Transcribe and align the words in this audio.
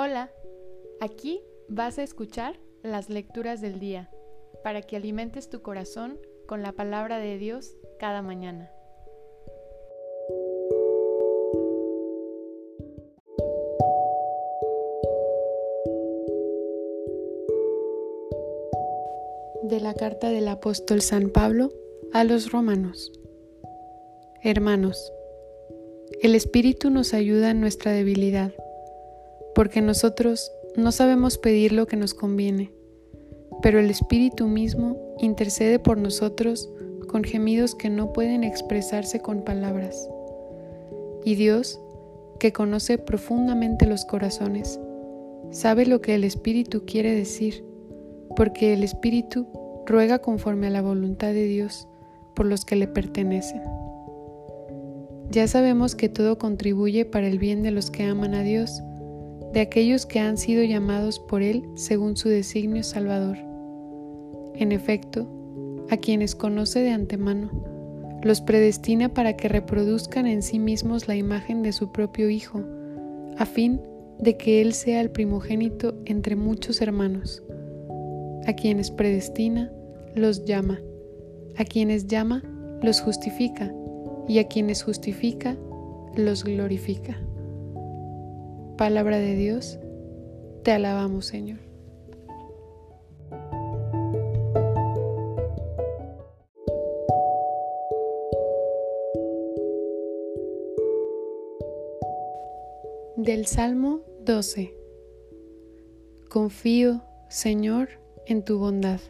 Hola, 0.00 0.30
aquí 1.00 1.40
vas 1.68 1.98
a 1.98 2.04
escuchar 2.04 2.60
las 2.84 3.10
lecturas 3.10 3.60
del 3.60 3.80
día 3.80 4.08
para 4.62 4.80
que 4.80 4.94
alimentes 4.94 5.50
tu 5.50 5.60
corazón 5.60 6.20
con 6.46 6.62
la 6.62 6.70
palabra 6.70 7.18
de 7.18 7.36
Dios 7.36 7.74
cada 7.98 8.22
mañana. 8.22 8.70
De 19.64 19.80
la 19.80 19.94
carta 19.94 20.28
del 20.28 20.46
apóstol 20.46 21.02
San 21.02 21.30
Pablo 21.30 21.72
a 22.12 22.22
los 22.22 22.52
romanos. 22.52 23.10
Hermanos, 24.44 25.12
el 26.22 26.36
Espíritu 26.36 26.88
nos 26.88 27.14
ayuda 27.14 27.50
en 27.50 27.60
nuestra 27.60 27.90
debilidad 27.90 28.52
porque 29.58 29.82
nosotros 29.82 30.52
no 30.76 30.92
sabemos 30.92 31.36
pedir 31.36 31.72
lo 31.72 31.88
que 31.88 31.96
nos 31.96 32.14
conviene, 32.14 32.70
pero 33.60 33.80
el 33.80 33.90
Espíritu 33.90 34.46
mismo 34.46 35.16
intercede 35.18 35.80
por 35.80 35.98
nosotros 35.98 36.70
con 37.08 37.24
gemidos 37.24 37.74
que 37.74 37.90
no 37.90 38.12
pueden 38.12 38.44
expresarse 38.44 39.18
con 39.18 39.42
palabras. 39.42 40.08
Y 41.24 41.34
Dios, 41.34 41.80
que 42.38 42.52
conoce 42.52 42.98
profundamente 42.98 43.84
los 43.86 44.04
corazones, 44.04 44.78
sabe 45.50 45.86
lo 45.86 46.00
que 46.00 46.14
el 46.14 46.22
Espíritu 46.22 46.84
quiere 46.86 47.12
decir, 47.12 47.64
porque 48.36 48.74
el 48.74 48.84
Espíritu 48.84 49.48
ruega 49.86 50.20
conforme 50.20 50.68
a 50.68 50.70
la 50.70 50.82
voluntad 50.82 51.32
de 51.32 51.46
Dios 51.46 51.88
por 52.36 52.46
los 52.46 52.64
que 52.64 52.76
le 52.76 52.86
pertenecen. 52.86 53.62
Ya 55.30 55.48
sabemos 55.48 55.96
que 55.96 56.08
todo 56.08 56.38
contribuye 56.38 57.04
para 57.04 57.26
el 57.26 57.40
bien 57.40 57.64
de 57.64 57.72
los 57.72 57.90
que 57.90 58.04
aman 58.04 58.36
a 58.36 58.44
Dios, 58.44 58.84
de 59.52 59.60
aquellos 59.60 60.06
que 60.06 60.20
han 60.20 60.36
sido 60.36 60.62
llamados 60.64 61.18
por 61.18 61.42
Él 61.42 61.64
según 61.74 62.16
su 62.16 62.28
designio 62.28 62.82
salvador. 62.82 63.38
En 64.54 64.72
efecto, 64.72 65.26
a 65.90 65.96
quienes 65.96 66.34
conoce 66.34 66.80
de 66.80 66.90
antemano, 66.90 67.50
los 68.22 68.40
predestina 68.40 69.14
para 69.14 69.36
que 69.36 69.48
reproduzcan 69.48 70.26
en 70.26 70.42
sí 70.42 70.58
mismos 70.58 71.08
la 71.08 71.16
imagen 71.16 71.62
de 71.62 71.72
su 71.72 71.92
propio 71.92 72.28
Hijo, 72.28 72.62
a 73.36 73.46
fin 73.46 73.80
de 74.18 74.36
que 74.36 74.60
Él 74.60 74.72
sea 74.72 75.00
el 75.00 75.10
primogénito 75.10 75.94
entre 76.04 76.34
muchos 76.34 76.80
hermanos. 76.80 77.42
A 78.46 78.52
quienes 78.54 78.90
predestina, 78.90 79.70
los 80.14 80.44
llama. 80.44 80.80
A 81.56 81.64
quienes 81.64 82.06
llama, 82.06 82.42
los 82.82 83.00
justifica. 83.00 83.72
Y 84.26 84.40
a 84.40 84.48
quienes 84.48 84.82
justifica, 84.82 85.56
los 86.16 86.44
glorifica. 86.44 87.18
Palabra 88.78 89.18
de 89.18 89.34
Dios, 89.34 89.80
te 90.62 90.70
alabamos 90.70 91.26
Señor. 91.26 91.58
Del 103.16 103.46
Salmo 103.46 104.02
12. 104.24 104.72
Confío, 106.28 107.02
Señor, 107.28 107.88
en 108.26 108.44
tu 108.44 108.60
bondad. 108.60 109.00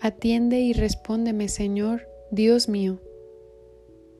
Atiende 0.00 0.60
y 0.60 0.72
respóndeme, 0.72 1.48
Señor, 1.48 2.06
Dios 2.30 2.68
mío. 2.68 3.00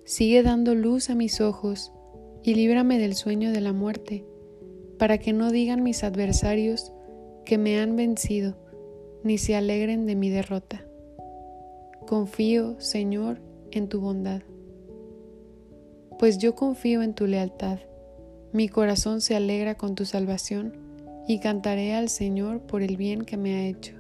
Sigue 0.05 0.43
dando 0.43 0.75
luz 0.75 1.11
a 1.11 1.15
mis 1.15 1.41
ojos 1.41 1.93
y 2.43 2.55
líbrame 2.55 2.99
del 2.99 3.15
sueño 3.15 3.53
de 3.53 3.61
la 3.61 3.73
muerte, 3.73 4.25
para 4.99 5.19
que 5.19 5.33
no 5.33 5.51
digan 5.51 5.83
mis 5.83 6.05
adversarios 6.05 6.93
que 7.45 7.59
me 7.59 7.81
han 7.81 7.97
vencido, 7.97 8.57
ni 9.25 9.39
se 9.39 9.57
alegren 9.57 10.07
de 10.07 10.15
mi 10.15 10.31
derrota. 10.31 10.87
Confío, 12.07 12.81
Señor, 12.81 13.41
en 13.71 13.89
tu 13.89 14.01
bondad. 14.01 14.43
Pues 16.19 16.39
yo 16.39 16.55
confío 16.55 17.03
en 17.03 17.15
tu 17.15 17.27
lealtad, 17.27 17.79
mi 18.53 18.69
corazón 18.69 19.21
se 19.21 19.37
alegra 19.37 19.77
con 19.77 19.95
tu 19.95 20.05
salvación, 20.05 20.75
y 21.29 21.39
cantaré 21.39 21.95
al 21.95 22.09
Señor 22.09 22.63
por 22.63 22.83
el 22.83 22.97
bien 22.97 23.25
que 23.25 23.37
me 23.37 23.55
ha 23.55 23.69
hecho. 23.69 23.95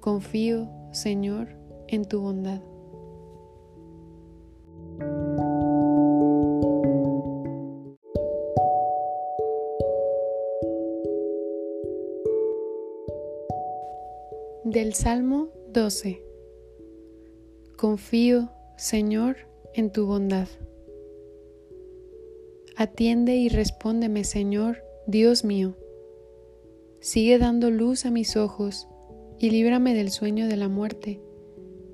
Confío, 0.00 0.68
Señor, 0.90 1.48
en 1.86 2.04
tu 2.04 2.20
bondad. 2.20 2.60
Del 14.70 14.92
Salmo 14.92 15.48
12. 15.72 16.22
Confío, 17.78 18.50
Señor, 18.76 19.38
en 19.72 19.90
tu 19.90 20.04
bondad. 20.04 20.46
Atiende 22.76 23.36
y 23.36 23.48
respóndeme, 23.48 24.24
Señor, 24.24 24.82
Dios 25.06 25.42
mío. 25.42 25.74
Sigue 27.00 27.38
dando 27.38 27.70
luz 27.70 28.04
a 28.04 28.10
mis 28.10 28.36
ojos 28.36 28.86
y 29.38 29.48
líbrame 29.48 29.94
del 29.94 30.10
sueño 30.10 30.48
de 30.48 30.58
la 30.58 30.68
muerte, 30.68 31.18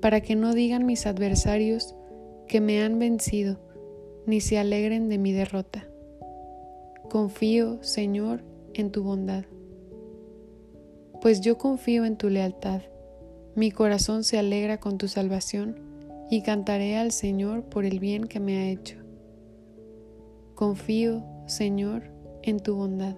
para 0.01 0.19
que 0.19 0.35
no 0.35 0.53
digan 0.53 0.85
mis 0.85 1.05
adversarios 1.05 1.95
que 2.45 2.59
me 2.59 2.83
han 2.83 2.99
vencido, 2.99 3.57
ni 4.25 4.41
se 4.41 4.57
alegren 4.57 5.07
de 5.07 5.17
mi 5.17 5.31
derrota. 5.31 5.87
Confío, 7.09 7.81
Señor, 7.81 8.41
en 8.73 8.91
tu 8.91 9.01
bondad 9.01 9.45
pues 11.25 11.41
yo 11.41 11.57
confío 11.57 12.05
en 12.05 12.17
tu 12.17 12.29
lealtad. 12.29 12.83
Mi 13.55 13.71
corazón 13.71 14.23
se 14.23 14.37
alegra 14.37 14.79
con 14.79 14.99
tu 14.99 15.07
salvación 15.07 15.79
y 16.29 16.43
cantaré 16.43 16.97
al 16.97 17.11
Señor 17.11 17.63
por 17.63 17.83
el 17.83 17.99
bien 17.99 18.25
que 18.25 18.39
me 18.39 18.59
ha 18.59 18.69
hecho. 18.69 18.97
Confío, 20.53 21.25
Señor, 21.47 22.03
en 22.43 22.59
tu 22.59 22.75
bondad. 22.75 23.15